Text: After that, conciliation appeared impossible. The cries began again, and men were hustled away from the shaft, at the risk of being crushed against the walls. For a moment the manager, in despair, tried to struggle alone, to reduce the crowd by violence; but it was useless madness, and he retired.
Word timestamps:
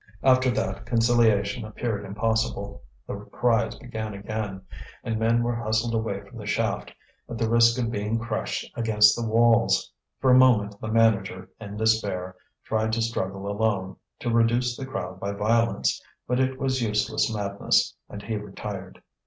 After 0.23 0.49
that, 0.49 0.87
conciliation 0.87 1.63
appeared 1.63 2.05
impossible. 2.05 2.81
The 3.05 3.17
cries 3.17 3.75
began 3.75 4.15
again, 4.15 4.61
and 5.03 5.19
men 5.19 5.43
were 5.43 5.55
hustled 5.55 5.93
away 5.93 6.21
from 6.27 6.39
the 6.39 6.47
shaft, 6.47 6.91
at 7.29 7.37
the 7.37 7.47
risk 7.47 7.79
of 7.79 7.91
being 7.91 8.17
crushed 8.17 8.67
against 8.75 9.15
the 9.15 9.21
walls. 9.27 9.91
For 10.19 10.31
a 10.31 10.35
moment 10.35 10.81
the 10.81 10.87
manager, 10.87 11.51
in 11.59 11.77
despair, 11.77 12.35
tried 12.63 12.93
to 12.93 13.01
struggle 13.03 13.47
alone, 13.47 13.95
to 14.21 14.31
reduce 14.31 14.75
the 14.75 14.87
crowd 14.87 15.19
by 15.19 15.33
violence; 15.33 16.01
but 16.27 16.39
it 16.39 16.57
was 16.59 16.81
useless 16.81 17.31
madness, 17.31 17.93
and 18.09 18.23
he 18.23 18.37
retired. 18.37 19.03